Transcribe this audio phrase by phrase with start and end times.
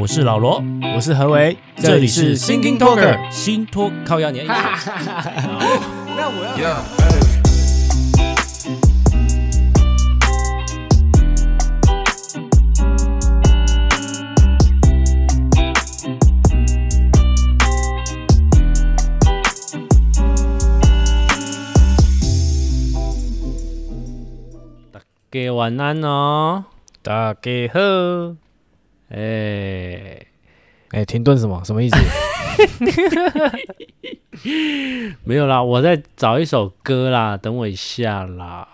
[0.00, 0.64] 我是老罗，
[0.96, 4.46] 我是何为，这里是 Thinking Talker 新托靠压年。
[4.46, 4.54] 那
[6.26, 6.82] 我要。
[24.90, 26.64] 大家晚安哦，
[27.02, 28.49] 大家好。
[29.10, 30.26] 哎、欸，
[30.90, 31.60] 哎、欸，停顿什么？
[31.64, 31.96] 什么意思？
[35.24, 38.66] 没有啦，我在找一首歌啦，等我一下啦。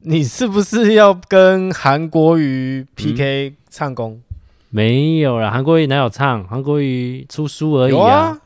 [0.00, 4.12] 你是不是要跟韩国瑜 PK 唱功？
[4.12, 4.22] 嗯、
[4.70, 6.44] 没有啦，韩国瑜哪有唱？
[6.46, 8.08] 韩国瑜出书而已啊。
[8.14, 8.40] 啊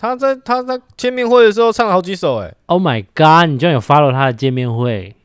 [0.00, 2.54] 他在他在见面会的时候唱了好几首、欸，哎。
[2.66, 3.50] Oh my god！
[3.50, 5.16] 你居然有 follow 他的见面会？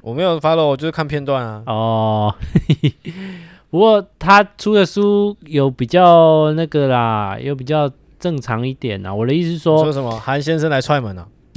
[0.00, 1.62] 我没有 follow，我就是看片段啊。
[1.66, 2.34] 哦。
[3.72, 7.90] 不过他出的书有比较那个啦，有比较
[8.20, 9.14] 正常一点啦。
[9.14, 11.26] 我的意思是说，说什么韩先生来踹门啊？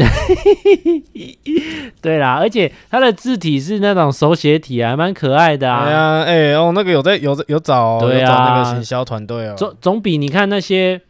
[2.01, 5.83] 对啦，而且他的字体是那种手写体啊，还蛮可爱的啊。
[5.83, 9.55] 哎呀，哎哦，那个有在有有找，对啊，那个行销团队哦。
[9.57, 11.01] 总总比你看那些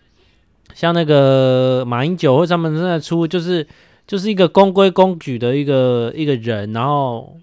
[0.73, 3.67] 像那个马英九或者他们正在出，就是
[4.07, 7.37] 就是一个公规公矩的一个一个人，然后。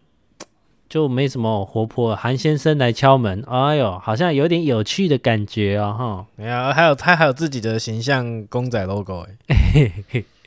[0.92, 6.26] 就没什么活泼，韩先生来敲门，哎呦，好像有点有趣的感觉哦，哈。
[6.36, 9.90] 哎呀，还有他还有自己的形象公仔 logo 哎，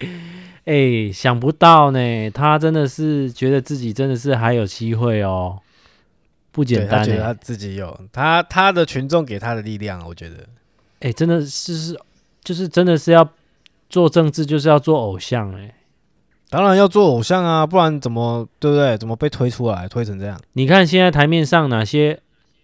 [0.66, 5.58] 哎，想不到呢，他真的是觉得自己真的是还有机会哦，
[6.52, 7.00] 不简单。
[7.00, 10.48] 他觉得他自己有他他的群众给他的力量，我觉得，
[11.00, 12.00] 哎，真的是是
[12.44, 13.28] 就是真的是要
[13.90, 15.74] 做政治，就是要做偶像哎。
[16.56, 18.98] 当然要做偶像啊，不然怎么对不对？
[18.98, 20.40] 怎么被推出来，推成这样？
[20.54, 22.18] 你看现在台面上哪些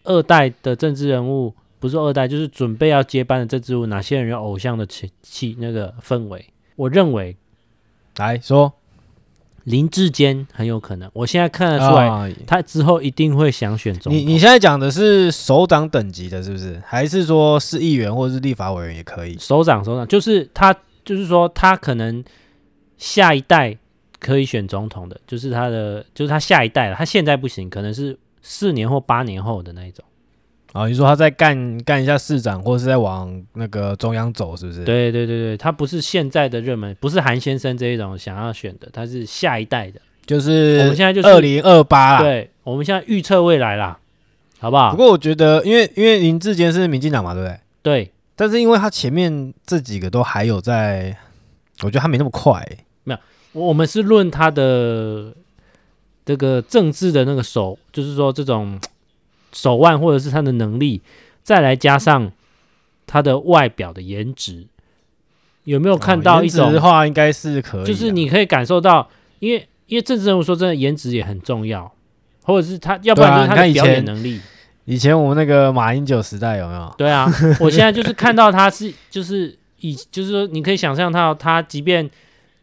[0.06, 6.46] 二代的政治人物，不是二代，就是准备要接班的政治人物，哪些人有偶像的气气那个氛围？
[6.78, 7.36] 我认为，
[8.16, 8.72] 来说
[9.66, 11.12] 林志坚很有可能。
[11.12, 14.18] 我现在看得出来，哦、他之后一定会想选总统。
[14.18, 16.82] 你你现在讲的是首长等级的，是不是？
[16.86, 19.38] 还是说是议员或者是立法委员也可以？
[19.38, 22.24] 首长，首长就是他，就是说他可能。
[22.98, 23.76] 下一代
[24.22, 26.96] 可以选总统的，就是他的，就是他下一代了。
[26.96, 30.06] 他现在不行，可能是四年或八年后的那一种。
[30.74, 34.86] 啊、哦，你说他在干干一下市长，或者是在往那个中央走，是不是？
[34.86, 42.20] 对对对对，他不是现在的热门，不是韩先生这一种想要选的，他是下一代的，就是我们现在就是二零二八啦。
[42.22, 44.00] 对，我们现在预测未来啦，
[44.60, 44.92] 好不好？
[44.92, 47.60] 不过我觉得，因为因为林志坚是民进党嘛，对不对？
[47.84, 51.18] 对，但是因为他前面这几个都还有在，
[51.82, 52.78] 我觉得他没那么快、欸。
[53.04, 53.20] 没有，
[53.54, 55.34] 我们是论他的
[56.26, 58.80] 这个政治的那个手，就是说这种
[59.52, 61.02] 手腕或者是他的能力，
[61.44, 62.32] 再来加上
[63.06, 64.66] 他的外表的颜值，
[65.66, 66.80] 有没有看到一种？
[66.80, 71.92] 话应该是可以，就是你可以感受到，因为因为政治人物说真的，颜值也很重要，
[72.44, 74.40] 或者是他要不然就是他的表演能力。
[74.86, 76.96] 以前我们那个马英九时代有没有？
[76.98, 77.30] 对啊，
[77.60, 82.10] 我现在就是看到他是就是以就是说你可以想象到他即便。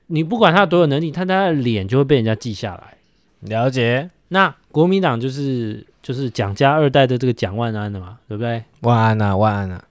[0.09, 2.99] 你不管他有多有能力，他他的脸就会被人家记下来。
[3.41, 4.11] 了解。
[4.29, 8.63] 那国民党就是就是蒋家二代的这个蒋万安的嘛，对不对？
[8.81, 9.83] 万安啊，万安啊。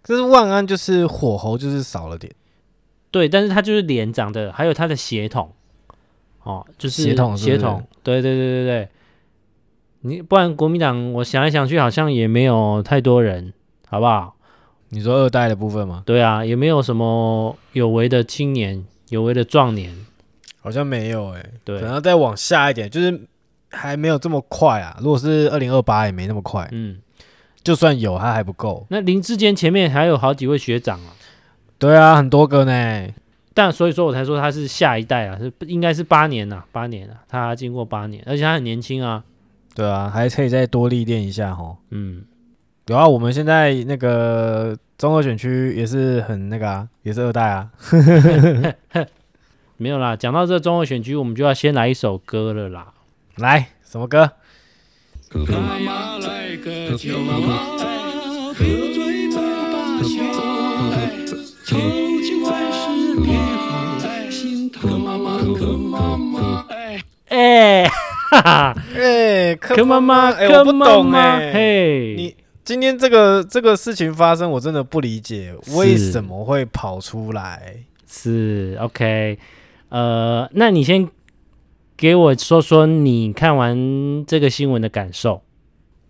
[0.00, 2.32] 可是万安就是火候就是少了点。
[3.10, 5.52] 对，但是他就是脸长得，还有他的血统，
[6.42, 7.82] 哦，就是血统，血统。
[8.02, 8.88] 对对对对对。
[10.02, 13.52] 你不然国民党，我想来想去，好像也没有太多人，
[13.88, 14.36] 好不好？
[14.90, 16.02] 你说二代的部分吗？
[16.06, 18.84] 对啊，也没有什么有为的青年。
[19.08, 19.94] 有为的壮年，
[20.60, 23.20] 好像没有哎、欸，对，可能再往下一点，就是
[23.70, 24.96] 还没有这么快啊。
[25.00, 26.98] 如果是二零二八，也没那么快，嗯，
[27.62, 28.84] 就算有，他还不够。
[28.90, 31.14] 那林志坚前面还有好几位学长啊，
[31.78, 33.08] 对啊，很多个呢。
[33.54, 39.22] 但所以说我才说他是下一代啊，是应该是八年啊，八年啊，他经过八年，而且他很年轻啊，
[39.74, 41.76] 对啊，还可以再多历练一下哈。
[41.90, 42.24] 嗯，
[42.88, 44.76] 有啊，我们现在那个。
[44.98, 47.68] 中二选区也是很那个啊，也是二代啊。
[49.76, 52.94] 没有啦，讲到这个中二选区，我们就要先来一首歌了啦。
[53.36, 54.32] 来，什么歌？
[55.30, 57.18] 喝妈妈来个酒，
[58.54, 59.36] 喝醉了
[59.70, 60.08] 把酒，
[61.66, 61.76] 酒
[62.22, 63.36] 精坏事别
[63.68, 64.96] 放在心头。
[64.96, 67.84] 妈妈，喝妈妈，哎哎
[68.30, 72.34] 哈哈，哎， 可妈妈，哎，我不懂哎，嘿，你。
[72.66, 77.76] 今天这个这个事情发生，我真的不理解为什么会跑出来。
[78.08, 79.38] 是，OK，
[79.88, 81.08] 呃，那你先
[81.96, 85.42] 给我说说你看完这个新闻的感受。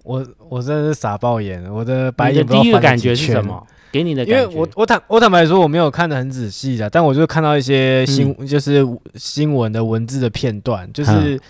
[0.03, 2.43] 我我真的是傻爆眼，我的白眼。
[2.43, 3.67] 你的第一个感觉是什么？
[3.93, 4.43] 给你的感觉？
[4.43, 8.83] 因为我我坦我坦白说，我没有看的很仔细的，但我就看到一些新、嗯、就是
[9.17, 11.41] 新闻的文字的片段，就是、嗯、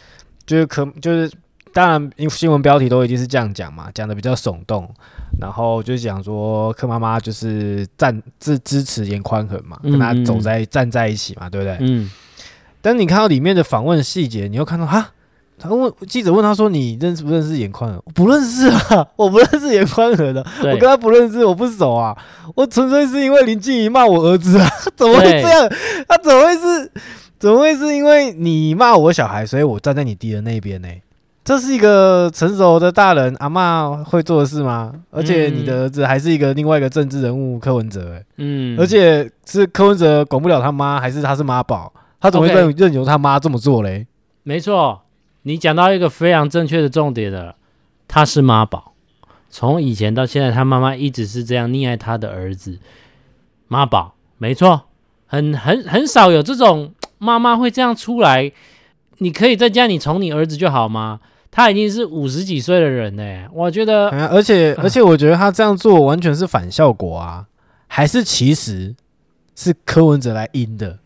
[0.45, 1.31] 就是可就是
[1.77, 4.89] 当然，因为新闻标题都已经是这样讲嘛，讲的比较耸动，
[5.39, 11.77] 然后就讲说柯妈妈就是站支支持颜宽恒嘛，跟他走在、嗯、站在一起嘛，对不对？
[11.81, 12.11] 嗯。
[12.81, 15.11] 但你看到里面的访问细节，你又看到哈。
[15.59, 22.17] 他问记者问他说：“你认识不认识颜宽恒？”我不认识啊， 我不认识颜宽恒的，我跟他不认识，我不熟啊。
[22.55, 25.69] 我纯粹是因为林静怡骂我儿子啊， 怎么会这样？
[26.09, 26.91] 他怎么会是？
[27.39, 30.89] 怎么会是因为你骂我小孩，所以我站在你弟的那边呢？
[31.47, 34.93] 这是一个成熟的大人阿嬷会做的事吗？
[35.13, 41.93] 而且你的儿子还是一个另外一个政治人物柯文哲，嗯，而且是柯文哲管不了他妈，还是他是妈宝？
[42.19, 44.09] 他怎么会任任由他妈这么做嘞？
[44.43, 45.03] 没错。
[45.43, 47.55] 你讲到一个非常正确的重点了，
[48.09, 48.95] 他是妈宝，
[49.49, 52.81] 从以前到现在，他妈妈一直是这样溺爱他的儿子，
[53.69, 54.87] 妈宝，没错，
[55.29, 58.51] 很很很少有这种妈妈会这样出来。
[59.19, 61.21] 你可以在家里宠你儿子就好吗？
[61.57, 67.47] 他已经是五十几岁的人呢，我觉得，嗯、而且而且我觉得他这样做完全是反效果啊，
[67.89, 68.95] 还是其实
[69.55, 70.99] 是柯文哲来阴的，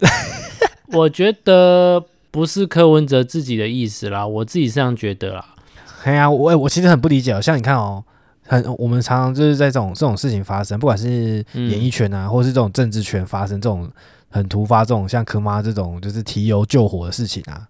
[0.92, 2.04] 我觉得。
[2.34, 5.54] 不是柯文哲自己的意思啦，我自己是这样觉得啦。
[6.02, 8.02] 哎呀，我我其实很不理解，像你看哦，
[8.48, 11.08] 很我们常常就是在这种这种事情发生，不管是
[11.52, 13.88] 演艺圈啊，嗯、或是这种政治圈发生这种
[14.30, 17.68] 很突发这种像柯妈这种就是提油救火的事情啊，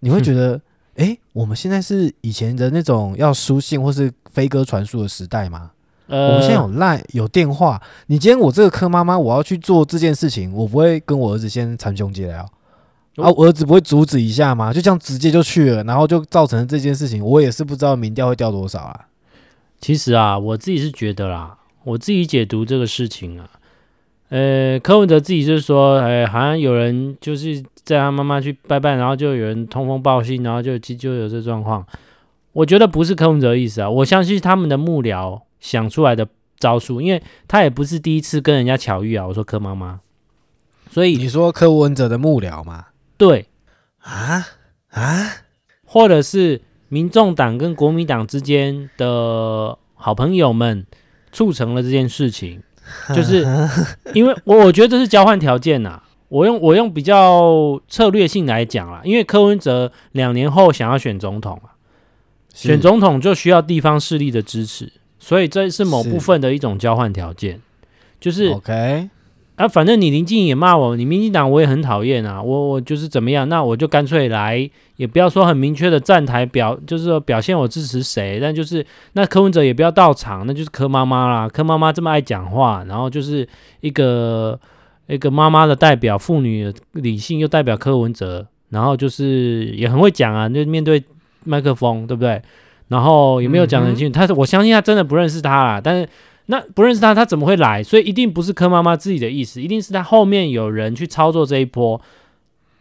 [0.00, 0.60] 你会觉得，
[0.96, 5.70] 哎、嗯，我们现在是以前的那种要书信或是飞鸽传书的时代吗？
[6.08, 12.46] 呃，我们现在有赖有电话，你今天我这个柯妈妈，我要去做这件事情，我不会跟我儿子先传宗接代啊。
[13.16, 14.72] 啊，我儿子不会阻止一下吗？
[14.72, 17.24] 就这样直接就去了，然后就造成了这件事情。
[17.24, 19.06] 我也是不知道民调会掉多少啊。
[19.80, 23.48] 其实啊，我自己是觉得啦，我自己解读这个事情啊，
[24.28, 31.86] 呃，柯文哲自己就是说，哎，好像有人就是在他妈妈去拜拜，然后就有人通风报信，然后就就有这状况。
[32.52, 36.26] 我觉得不是柯文哲的意思啊，我相信他们的幕僚想出来的
[36.58, 39.26] 招数，因为他也不是第一次跟人家巧遇啊。
[39.26, 40.00] 我说柯妈妈，
[40.90, 42.86] 所以你说柯文哲的幕僚吗？
[43.18, 43.46] 对，
[44.00, 44.44] 啊
[44.90, 45.30] 啊，
[45.84, 50.86] 或者是民众党跟国民党之间的好朋友们
[51.30, 52.62] 促成了这件事情，
[53.14, 53.46] 就是
[54.14, 56.02] 因为我我觉得这是交换条件呐。
[56.28, 61.78] 我用我用比较策略性来讲啦，因为柯文哲两年后想要选总统啊，
[62.52, 67.60] 选总统就需要地方势力的支持，所以这是某部分的一种交换条件，
[68.18, 69.08] 就是 OK。
[69.56, 83.48] 啊，反正你林静仪也骂我，你民进党我也很讨厌啊，我我就是怎么样，那我就干脆来，也不要说很明确的站台表，就是说表现我支持谁，但就是那柯文哲也不要到场，那就是柯妈妈啦，柯妈妈这么爱讲话，然后就是
[83.80, 84.60] 一个
[85.06, 91.02] 一个妈妈的代表，妇女理性又代表柯文哲，然后就是也很会讲啊，就面对
[91.44, 92.42] 麦克风，对不对？
[92.88, 96.06] 然后也没有讲很清楚，嗯、他我相信他真的不认识他啦，但是。
[96.48, 97.82] 那不认识他，他怎么会来？
[97.82, 102.00] 所以一定不是柯妈妈自己的意思，一定是他后面有人去操作这一波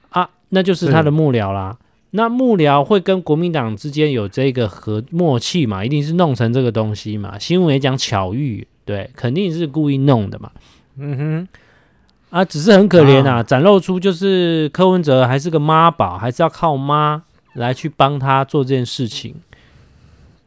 [0.10, 1.76] 啊，那就是他的幕僚啦。
[2.12, 5.84] 那幕僚会跟国民党之间有这个和默契嘛？
[5.84, 7.40] 一定是弄成这个东西嘛？
[7.40, 10.52] 新闻也讲巧遇，对，肯定是故意弄的嘛。
[10.98, 11.48] 嗯哼，
[12.30, 17.24] 啊，只是很可怜啊，展露出就是柯文哲还是个妈宝，还是要靠妈
[17.56, 19.36] 来去帮他做这件事情。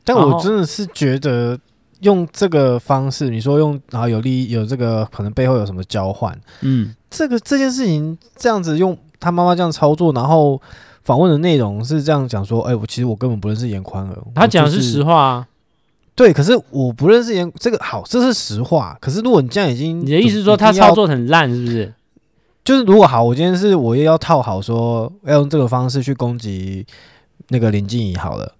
[0.05, 1.59] 但我真的是觉得。
[2.01, 6.39] 用这个方式，你说用，然后有利益，有这个可能背后有什么交换？
[6.61, 10.61] 嗯，这个这件事情这样子用他妈妈这样操作，然后
[11.03, 15.47] 访问的内容是这样讲说，哎，我其实我根本不认识严宽恒，他讲的是实话啊。
[16.15, 18.99] 对，可是我不认识严，这个好，这是实话。
[19.01, 21.95] 可是如果你这样已经，你的意思是说他操作很烂，是不是？
[22.65, 26.85] 就是如果好，我今天是我也要套好说，要用这个方式去攻击
[27.49, 28.53] 那个林静怡，好了。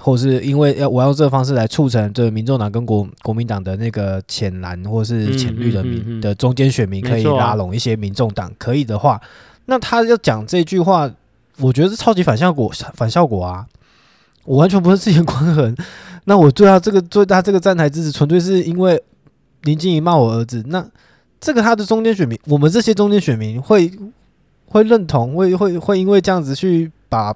[0.00, 9.22] 或是因为要我要用这个方式来促成这个民众党跟国国民党的那个浅蓝或是浅绿的民、嗯嗯嗯、的中间选民可以拉拢一些民众党，可以的话，啊、
[9.66, 11.10] 那他要讲这句话，
[11.58, 13.66] 我觉得是超级反效果，反效果啊！
[14.44, 15.76] 我完全不是自己宽衡，
[16.24, 19.02] 那我对他这个对他这个站台支持，纯粹是因为
[19.62, 20.86] 林静怡骂我儿子，那
[21.40, 23.90] 这个他的中间选民，我们这些中间选民会
[24.66, 27.34] 会认同，会会会因为这样子去把，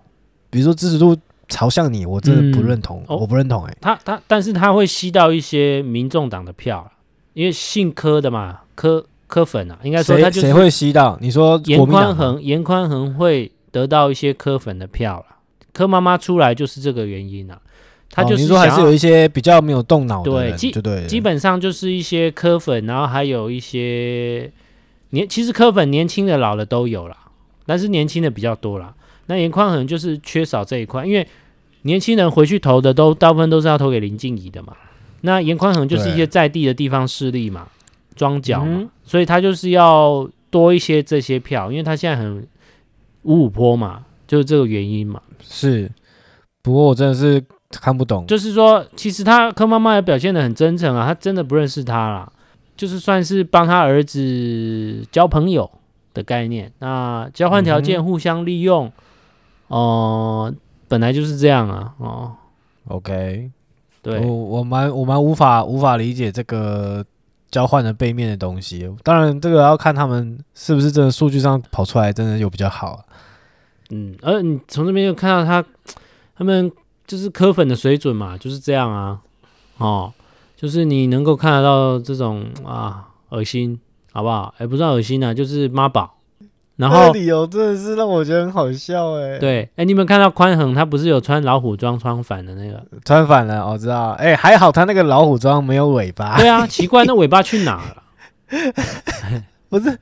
[0.48, 1.16] 比如说支持度。
[1.52, 3.70] 朝向你，我真的不认同，我不认同、欸。
[3.70, 6.90] 哎，他他，但是他会吸到一些民众党的票，
[7.34, 11.18] 因为姓柯的嘛，柯柯粉啊，应该说他就谁会吸到？
[11.20, 15.36] 你说严宽恒，严宽恒会得到一些柯粉的票了。
[15.74, 17.60] 柯妈妈出来就是这个原因啊。
[18.14, 24.52] 他就是、哦、说还是有一些比较没有动脑的对，基对，基本上就是一些柯粉，然后还有一些
[25.10, 27.16] 年，其实柯粉年轻的、老的都有了，
[27.64, 28.94] 但是年轻的比较多啦。
[29.28, 31.26] 那严宽恒就是缺少这一块，因为
[31.82, 34.74] 年轻人回去投的都大部分都是要投给林静怡的嘛。
[35.22, 37.68] 那严宽恒就是一些在地的地方势力嘛，
[38.16, 42.46] 庄脚嘛、嗯，所以他就是要多一些这些票，因为他现在很
[43.22, 45.22] 五五坡嘛，就是这个原因嘛。
[45.40, 45.90] 是，
[46.60, 52.32] 不过我真的是看不懂，就是说，其实他柯妈妈也表现的很真诚啊，他真的不认识他啦，
[52.76, 55.70] 就是算是帮他儿子交朋友
[56.14, 58.90] 的概念，那交换条件互相利用，
[59.68, 60.54] 哦、嗯呃，
[60.92, 62.36] 本来就是这样啊，哦
[62.88, 63.50] ，OK。
[64.02, 67.02] 对，我我蛮我蛮无法无法理解这个
[67.50, 68.86] 交换的背面的东西。
[69.02, 73.04] 当然，这个要看他们是不是真的数据上跑出来，真的有比较好啊。
[73.88, 75.64] 嗯，而你从这边就看到他
[76.36, 76.70] 他们
[77.06, 79.18] 就是磕粉的水准嘛，就是这样啊。
[79.78, 80.12] 哦，
[80.54, 83.80] 就是你能够看得到这种啊，恶心，
[84.12, 84.52] 好不好？
[84.58, 86.18] 哎，不算恶心啊，就是妈宝。
[86.76, 89.38] 然后理由真的是让我觉得很好笑哎。
[89.38, 92.82] 对，哎，你有没有看到宽恒他不是有穿老虎装穿反的那个？
[93.04, 94.10] 穿反了，我知道。
[94.12, 96.38] 哎，还好他那个老虎装没有尾巴。
[96.38, 98.02] 对啊， 奇怪，那尾巴去哪了？
[99.68, 99.98] 不是，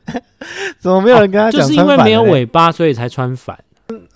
[0.78, 1.50] 怎么没有人跟他？
[1.50, 3.58] 就是因为没有尾巴，所以才穿反。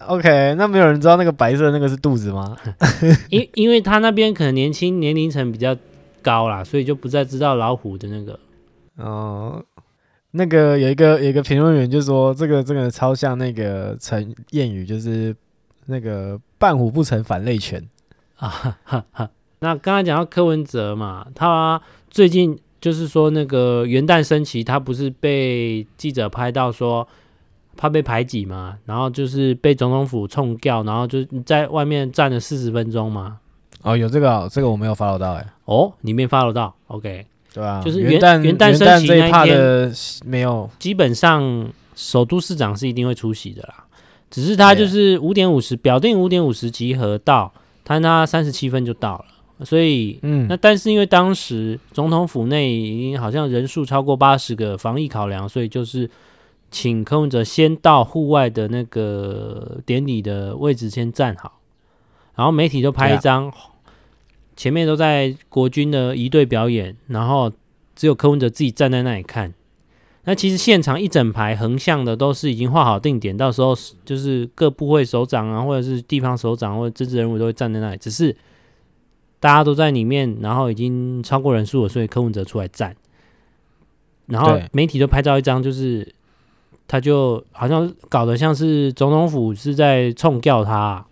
[0.06, 2.56] OK，那没有人知道那个白色那个是肚子吗？
[3.30, 5.76] 因因为他那边可能年轻年龄层比较
[6.23, 8.38] 高啦，所以就不再知道老虎的那个。
[8.96, 9.62] 哦。
[10.37, 15.35] 那个有一个有一个评论员就说，这个这个超像那个成谚语，就是
[15.87, 17.81] 那个半虎不成反类犬
[18.37, 18.49] 啊。
[18.49, 19.31] 哈哈哈。
[19.61, 27.07] 那刚才讲到柯文哲嘛，他最近就是说那个元旦升旗，他不是被记者拍到说
[27.76, 33.38] 怕被排挤嘛，然后就是被总统府冲掉，然后就在外面站了四十分钟嘛。
[33.83, 35.47] 哦，有这个、哦，这个我没有 follow 到哎。
[35.67, 37.25] 哦，你没 follow 到？OK。
[37.54, 39.94] 对啊，就是元旦元旦升旗那一天
[40.25, 43.84] 没有，基本上首都市长是一定会出席的啦。
[44.28, 47.52] 只是他就是五点五十表定五点五十集合到，
[47.84, 56.11] 他那三十七分就到了，所以嗯，那但是因为当时总统府内已经好像人数超过八十个，防疫考量，所以就是
[56.73, 61.61] 请柯文哲先到户外的那个典礼的位置先站好，
[62.34, 63.52] 然后媒体就拍一张。
[64.56, 67.50] 前面都在国军的一队表演，然后
[67.94, 69.52] 只有柯文哲自己站在那里看。
[70.26, 77.96] 那其实现场一整排横向的都是已经画好定点，到时候就是各部会首长啊，或者是地方首长或者政治人物都会站在那里。
[77.99, 78.34] 只是
[79.38, 82.96] 大家都在里面，然后已经超过人数了，所以柯文哲出来站。
[84.26, 86.11] 然后媒体就拍照一张，就是
[86.88, 91.04] 他就好像搞得像是总统府是在冲叫他，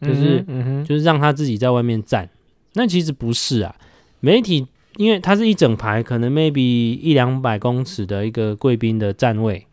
[0.00, 2.26] 就是、嗯、就是让他自己在外面站。
[2.74, 3.74] 那其实不是啊，
[4.20, 9.66] 媒体因为它是一整排，可能 maybe 一两百公尺的一个贵宾的站位，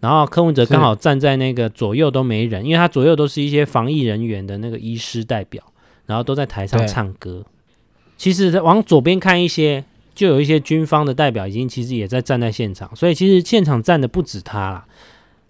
[0.00, 5.62] 然后柯文哲刚好站在那个左右都没人，因为他左右都是一些防疫人员的那个医师代表，
[6.04, 7.44] 然后都在台上唱歌。
[8.18, 9.84] 其实往左边看一些，
[10.14, 14.86] 就有一些军方的代表已经其实也在站在现场，所以其实现场站的不止他啦。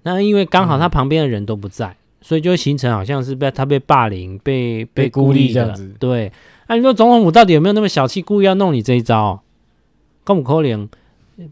[0.03, 6.33] 那因为刚好他旁边的人都不在，嗯、所以就形成好像是被他被霸凌、被被孤立的这样子，对。
[6.69, 9.43] 那、啊、你说总统府到底有没有那么小气，故意要弄你这一招？
[10.25, 10.89] 可不可能？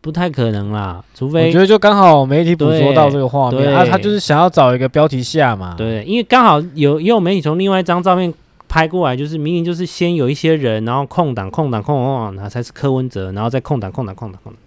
[0.01, 5.75] 不太可能啦，除非我觉得就刚好媒体捕捉到这个画面啊，他就是想要找一个标题下嘛。
[5.77, 8.33] 对，因为刚好有也有媒体从另外一张照片
[8.67, 14.59] 拍过来，就是明明就是先有一些人，然后空档空档空档，然后才是柯文哲，然后再空档空档空档空档。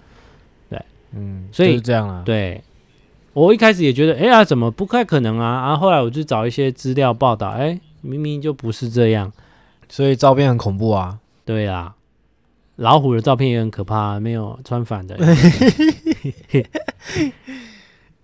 [0.70, 0.80] 对，
[1.16, 2.22] 嗯，所以、就是、这样啊。
[2.24, 2.62] 对，
[3.34, 5.64] 我一开始也觉得，哎呀，怎么不太可能啊？
[5.66, 9.34] 然后后来我就找一些资料报道，哎，明明就不是这样。
[9.90, 11.20] 所以照片很恐怖啊！
[11.46, 11.96] 对啊，
[12.76, 15.16] 老虎的照片也很可怕，没有穿反的。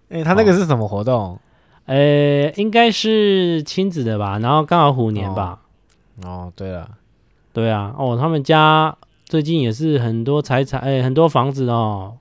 [0.09, 1.39] 哎、欸，他那个是什么活动？
[1.85, 5.61] 呃、哦欸，应该是亲子的吧，然后刚好虎年吧。
[6.23, 6.89] 哦，哦对了，
[7.51, 12.17] 对啊，哦，他们家最近也是很多财产，哎，很多房子哦。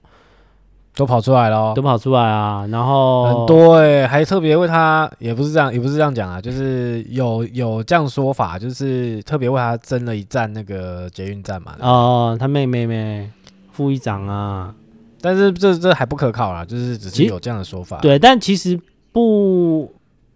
[0.95, 2.67] 都跑出来了，都跑出来啊！
[2.71, 11.75] 然后很多哎、欸，还特别为他，也不是这样，也不是这样讲啊，就是有有这样说法，就是特别为他争了一站那个捷运站嘛。
[11.81, 13.31] 哦，他妹妹妹
[13.71, 14.75] 副议长啊，
[15.21, 17.99] 但是这这还不可靠啦，就是只是有这样的说法。
[17.99, 18.79] 对，但其实
[19.13, 19.93] 不。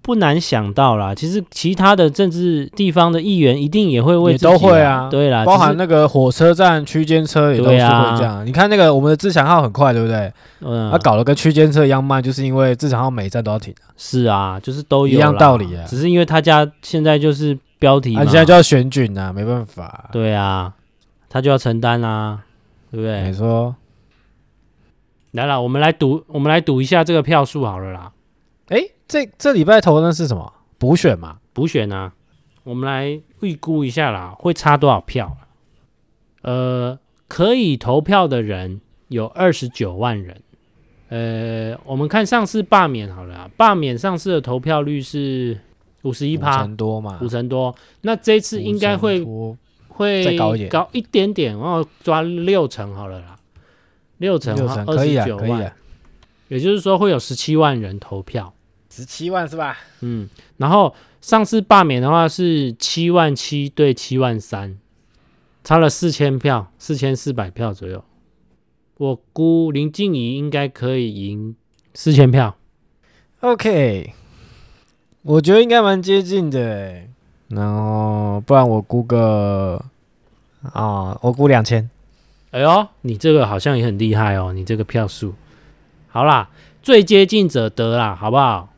[0.07, 7.83] 不难想到啦，其实其他的政治地方的议员一定也会为也都会啊，对啦，包含那个火车站区间车也都是会这
[8.23, 8.39] 样。
[8.39, 10.33] 啊、你看那个我们的自强号很快，对不对？
[10.61, 13.75] 嗯，他、啊、搞得跟区间车一样慢，就是因为自强号每一站都要停。
[13.97, 20.09] 是啊，就是都有一样道理啊，只是因为他家现在就是标题他，啊，现在就要选举啊，没办法。
[20.13, 20.73] 对啊，
[21.29, 22.39] 他就要承担啊，
[22.93, 23.23] 对不对？
[23.23, 23.75] 没错。
[25.33, 28.13] 来了，我们来赌，我们来赌一下这个票数好了啦。
[28.69, 30.53] 哎，这这礼拜投的是什么？
[30.79, 31.39] 补选嘛？
[31.53, 32.13] 补选啊，
[32.65, 35.37] 我们来预估一下啦，会差多少票？
[36.43, 36.99] 呃，
[37.29, 40.43] 可以投票的人有二十九万人。
[41.09, 45.59] 呃，我们看上次罢免好了，罢免上次的投票率是
[46.03, 47.75] 五十一趴，五成多嘛，五成多。
[48.01, 49.25] 那这次应该会
[49.89, 53.39] 会再高一点，高一点点，然后抓六成好了啦，
[54.19, 55.73] 六成，六成可以啊，可以啊。
[56.49, 58.53] 也就是说会有十七万人投票，
[58.97, 59.77] 十七万是吧？
[60.01, 60.27] 嗯，
[60.57, 64.79] 然后上次罢免的话是七万七对七万三，
[65.63, 68.03] 差了四千票，四千四百票左右。
[68.97, 71.55] 我估林静怡应该可以赢
[71.93, 72.57] 四千票。
[73.41, 74.15] OK，
[75.21, 77.03] 我觉得应该蛮接近的。
[77.49, 79.85] 然后不然我估个
[80.63, 81.91] 啊、哦，我估两千。
[82.53, 85.35] 哎呦，你这个好像也很厉害哦，你这个票数。
[86.09, 86.49] 好啦，
[86.83, 88.73] 最接近者得啦，好不好？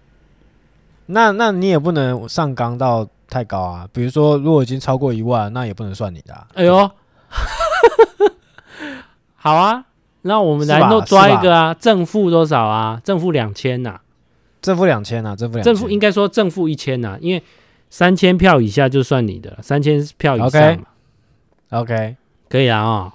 [1.09, 3.89] 那那你也不能上纲到太高啊。
[3.93, 6.47] 比如说，如果已经超过一万，那也不能算你的、啊。
[6.55, 6.91] 哎呦，
[9.37, 9.85] 好啊。
[10.23, 13.01] 那我们来都抓一个啊，正负多少啊？
[13.05, 14.01] 正负两千呐，
[14.61, 15.65] 正负两千呐，正负两。
[15.65, 17.43] 正负应该说正负一千呐，因为
[17.89, 20.85] 三千票以下就算你的，三千票以上嘛。
[21.71, 22.17] OK.
[22.51, 23.13] 可以啊啊、哦。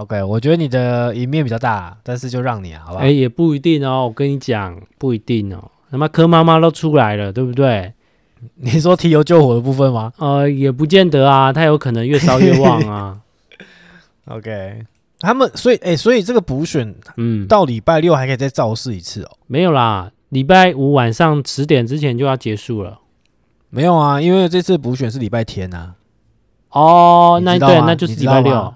[0.00, 3.04] OK，我觉得你的赢面比较大，但是就让你啊，好不好？
[3.04, 5.70] 哎，也不一定哦，我跟你讲，不一定哦。
[5.90, 7.92] 他妈柯妈妈都出来了，对不对？
[8.54, 10.12] 你说提油救火的部分吗？
[10.18, 13.18] 呃，也不见得啊，他有可能越烧越旺啊。
[14.26, 14.84] OK。
[15.20, 19.30] 他们所以哎、欸，所以这个补选，嗯，到礼拜六还可以再造势一次哦？
[19.48, 23.00] 没有啦，礼拜五晚上十点之前就要结束了。
[23.70, 25.94] 没有啊，因为这次补选是礼拜天呐。
[26.70, 28.72] 哦，那对，那就是礼拜六。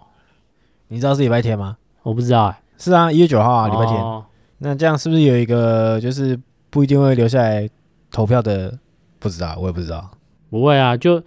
[0.88, 1.76] 你知道是礼拜天吗？
[2.02, 2.56] 我不知道哎、欸。
[2.76, 3.96] 是啊，一月九号啊，礼拜天。
[4.00, 4.24] 哦、
[4.58, 6.36] 那这样是不是有一个就是
[6.72, 7.68] 不一定会留下来
[8.10, 8.78] 投票的？
[9.18, 10.10] 不知道，我也不知道。
[10.48, 11.22] 不会啊，就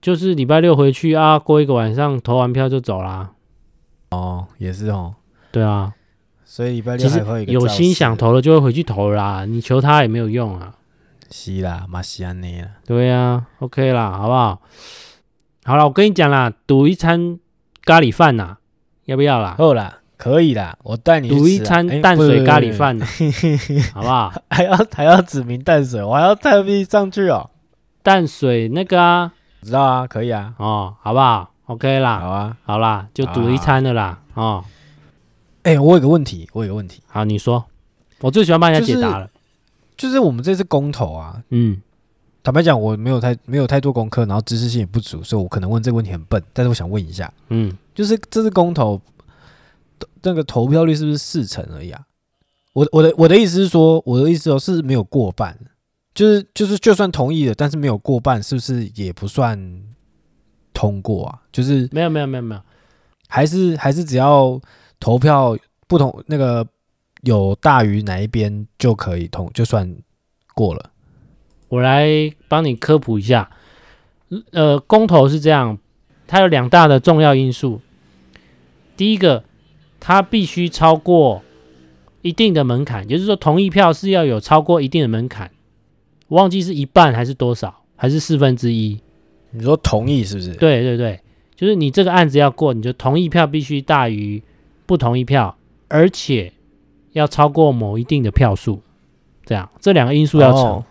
[0.00, 3.32] 就是礼拜六回去啊，过一个晚上投完票就走啦。
[4.10, 5.16] 哦，也是哦，
[5.50, 5.92] 对啊，
[6.44, 10.76] 所以礼拜六还会有，有心想投了就会回去投啦，你求他也没有用啊。
[11.28, 12.68] 是啦，马西安尼啦。
[12.86, 14.62] 对啊，OK 啦，好不好？
[15.64, 17.40] 好了，我跟你讲啦，赌一餐
[17.84, 18.56] 咖喱饭呐，
[19.06, 19.56] 要不要啦？
[19.58, 22.98] 够啦，可以啦，我带你赌一餐淡水咖喱饭，
[23.94, 24.32] 好不好？
[24.50, 27.48] 还要还要指明淡水，我还要特地上去哦。
[28.02, 34.64] 淡水那个啊，知道啊，可以啊，哦，好不好？OK 啦，好啊，好啦，就赌一餐的啦，哦。
[35.62, 37.00] 哎、欸，我有个问题，我有个问题。
[37.06, 37.64] 好，你说，
[38.20, 39.30] 我最喜欢帮人家解答了。
[39.96, 41.80] 就是、就是我们这次公投啊，嗯，
[42.42, 46.42] 坦白讲，我没有太没有太多功课，然后知识性也不足，所以我可能问这个问题很笨。
[46.52, 48.98] 但是我想问一下，嗯，就是这次公投
[50.22, 52.06] 那个投票率是不是四成而已啊？
[52.72, 55.58] 我我的我的意思是说，我的意思哦是没有过半，
[56.14, 59.82] 就是就是就算同意了，但是没有过半，是不是也不算？
[60.74, 62.60] 通过啊，就是没有没有没有没有，
[63.26, 64.60] 还是还是只要
[65.00, 65.58] 投票
[65.88, 66.64] 不同那个
[67.22, 69.92] 有大于哪一边就可以通，就算
[70.54, 70.90] 过了。
[71.68, 72.08] 我来
[72.46, 73.50] 帮你科普一下，
[74.52, 75.76] 呃，公投是这样，
[76.28, 77.80] 它有两大的重要因素。
[78.96, 79.42] 第一个，
[80.08, 81.42] 它必须超过
[82.22, 85.50] 一定的门槛，也就是说，同意票是要有超过一定的门槛。
[86.28, 88.98] 我忘记是一半还是多少，还是四分之一。
[89.50, 90.54] 你说同意是不是？
[90.54, 91.20] 对对对，
[91.54, 94.42] 就是你这个案子要过，你就同意票必须大于
[94.86, 95.54] 不同意票，
[95.88, 96.54] 而且
[97.12, 98.80] 要超过某一定的票数，
[99.44, 100.62] 这样这两个因素要成。
[100.62, 100.82] Oh,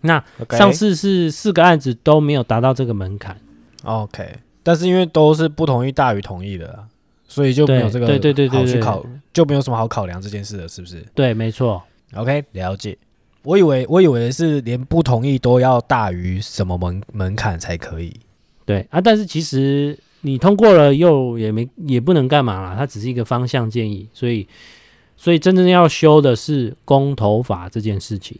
[0.00, 3.36] 那上次是四个案子都没有达到这个门槛。
[3.84, 6.88] OK，但是因为都是不同意大于同意的，
[7.26, 11.04] 所以就没有这个对对对对好去考，就没有什么好考量这件事了，是不是？
[11.14, 11.82] 对，没错。
[12.14, 12.96] OK，了解。
[13.42, 18.12] 我以为我以为是连不同意都要大于什么门门槛才可以，
[18.64, 24.46] 对啊，但是其实你通过了又也没也不能干嘛啦，它只是一个方向建议，所以
[25.16, 28.36] 所以真正要修的是公投法这件事情，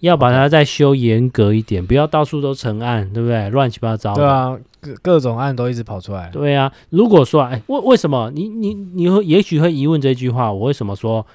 [0.00, 3.48] 要把它再修严格一点，不要到处都成案，对不对？
[3.50, 4.22] 乱七八糟的。
[4.22, 6.30] 对啊，各各种案都一直跑出来。
[6.32, 11.26] 对啊，如果说哎，为为什么你你你会也许会疑问这句话，我为什么说？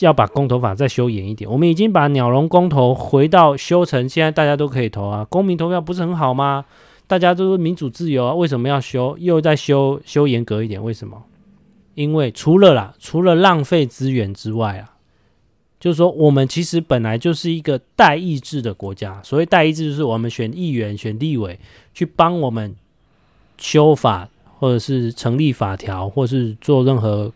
[0.00, 1.50] 要把公投法再修严一点。
[1.50, 5.24] 我们已经把鸟笼公投回到修成，现在大家都可以投啊。
[5.30, 6.64] 公民投票不是很好吗？
[7.06, 9.16] 大家都是民主自由啊，为什么要修？
[9.18, 10.82] 又再修修严格一点？
[10.82, 11.22] 为什么？
[11.94, 14.95] 因为除了啦，除了浪费资源之外啊，
[15.78, 19.20] 就是说，我们其实本来就是一个代议制的国家。
[19.22, 21.58] 所谓代议制，就是我们选议员、选立委，
[21.92, 22.74] 去帮我们
[23.58, 24.26] 修法，
[24.58, 27.30] 或者是成立法条，或是做任何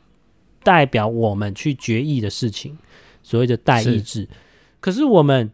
[0.63, 2.79] 代表我们去决议的事情。
[3.23, 4.27] 所谓的代议制，
[4.81, 5.51] 可是我们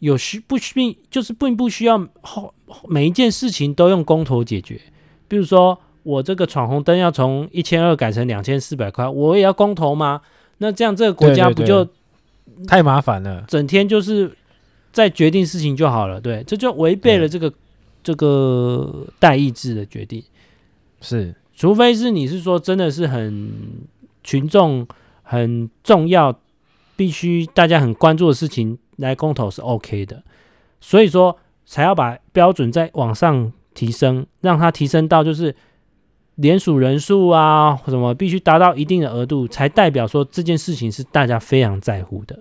[0.00, 2.52] 有需不需，就是并不需要后
[2.88, 4.80] 每一件事情都用公投解决。
[5.28, 10.20] 比如说，我这个闯红灯要从一千二改成两千四百块，我也要公投吗？
[10.58, 11.88] 那这样这个国家不就？
[12.66, 14.36] 太麻烦了，整天就是
[14.92, 17.52] 在决定事情就好了，对，这就违背了这个
[18.02, 20.22] 这个代议制的决定。
[21.00, 23.52] 是，除非是你是说真的是很
[24.22, 24.86] 群众
[25.22, 26.38] 很重要，
[26.96, 30.22] 必须大家很关注的事情来公投是 OK 的，
[30.80, 35.54] 所以说才要把标准再往上提升，让它提升到就是
[36.36, 42.38] 联署人数啊什么必须达到一定的额度，才代表说这件事情是大家非常在乎的。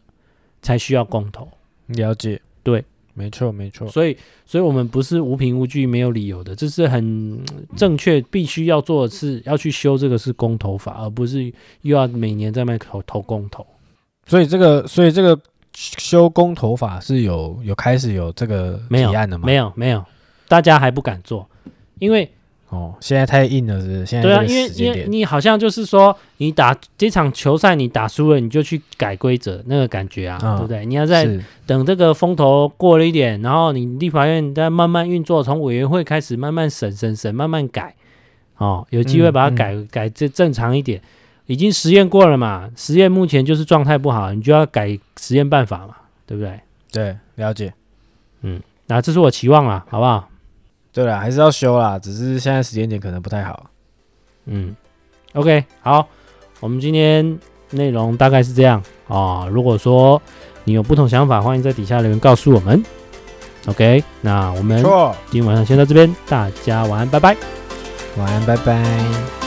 [0.66, 1.46] 才需要公投，
[1.88, 2.82] 了解，对，
[3.14, 3.86] 没错，没错。
[3.90, 7.38] 所以，所以我们不是无凭无据、没有理由的，这是很
[7.76, 13.68] 正确，必须要做的是要去修这个是公投法，而不是又要每年在那投投公投。
[14.26, 15.38] 所以这个，所以这个
[15.74, 19.46] 修公投法是有有开始有这个提案的吗？
[19.46, 20.02] 没有，没有，
[20.48, 21.46] 大家还不敢做，
[22.00, 22.32] 因为。
[22.74, 24.04] 哦，现在太硬了，是不是？
[24.04, 30.84] 现在对啊，因为因为你好像就是说，你打这场球赛你打输了，你就去改规则，那个感觉啊，哦、对不对？
[30.84, 31.24] 你要在
[31.68, 37.94] 等这个风头过了一点，然后你立法院再慢慢运作，从委员会开始慢慢审审审，慢慢改，
[38.58, 41.00] 哦，有机会把它改、改这正常一点。
[41.46, 46.60] 已经实验过了嘛，实验目前就是状态不好，你就要改实验办法嘛，对不对？
[46.92, 47.72] 对，了解。
[48.42, 50.30] 嗯，那这是我期望啊，好不好？
[50.94, 53.70] 对了，还是要修啦，只是现在时间点可能不太好。
[54.46, 54.76] 嗯
[55.34, 56.08] ，OK，好，
[56.60, 57.40] 我们今天
[57.72, 59.48] 内容大概是这样啊。
[59.50, 60.22] 如果说
[60.66, 62.84] 你有不同想法，欢迎在底下留言告诉我们。
[63.66, 64.84] OK，那我们
[65.32, 67.36] 今天晚上先到这边，大家晚安，拜拜。
[68.18, 69.43] 晚安，拜拜。